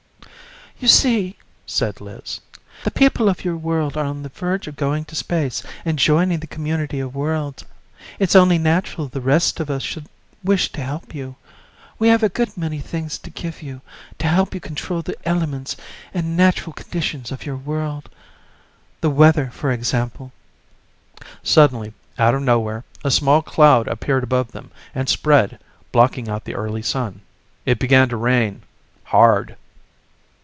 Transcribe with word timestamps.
"You 0.83 0.87
see," 0.87 1.37
said 1.67 2.01
Liz, 2.01 2.39
"the 2.83 2.89
people 2.89 3.29
of 3.29 3.45
your 3.45 3.55
world 3.55 3.95
are 3.95 4.05
on 4.05 4.23
the 4.23 4.29
verge 4.29 4.67
of 4.67 4.75
going 4.77 5.05
to 5.05 5.15
space 5.15 5.61
and 5.85 5.99
joining 5.99 6.39
the 6.39 6.47
community 6.47 6.99
of 6.99 7.13
worlds. 7.13 7.63
It's 8.17 8.35
only 8.35 8.57
natural 8.57 9.07
the 9.07 9.21
rest 9.21 9.59
of 9.59 9.69
us 9.69 9.83
should 9.83 10.07
wish 10.43 10.71
to 10.71 10.81
help 10.81 11.13
you. 11.13 11.35
We 11.99 12.07
have 12.07 12.23
a 12.23 12.29
good 12.29 12.57
many 12.57 12.79
things 12.79 13.19
to 13.19 13.29
give 13.29 13.61
you, 13.61 13.81
to 14.17 14.25
help 14.27 14.55
you 14.55 14.59
control 14.59 15.03
the 15.03 15.15
elements 15.23 15.77
and 16.15 16.35
natural 16.35 16.73
conditions 16.73 17.31
of 17.31 17.45
your 17.45 17.57
world. 17.57 18.09
The 19.01 19.11
weather, 19.11 19.51
for 19.53 19.71
example..." 19.71 20.31
Suddenly, 21.43 21.93
out 22.17 22.33
of 22.33 22.41
nowhere, 22.41 22.83
a 23.03 23.11
small 23.11 23.43
cloud 23.43 23.87
appeared 23.87 24.23
above 24.23 24.51
them 24.51 24.71
and 24.95 25.07
spread, 25.07 25.59
blocking 25.91 26.27
out 26.27 26.45
the 26.45 26.55
early 26.55 26.81
sun. 26.81 27.21
It 27.67 27.77
began 27.77 28.09
to 28.09 28.17
rain, 28.17 28.63
hard. 29.03 29.57